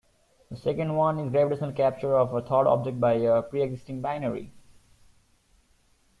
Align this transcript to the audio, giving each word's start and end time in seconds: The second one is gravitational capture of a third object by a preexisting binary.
The 0.49 0.57
second 0.57 0.95
one 0.95 1.19
is 1.19 1.29
gravitational 1.29 1.73
capture 1.73 2.15
of 2.17 2.33
a 2.33 2.41
third 2.41 2.65
object 2.65 2.99
by 2.99 3.17
a 3.19 3.43
preexisting 3.43 4.01
binary. 4.01 4.51